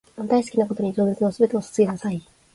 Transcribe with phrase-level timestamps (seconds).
[0.27, 2.19] 大好きなことに情熱のすべてを注ぎなさい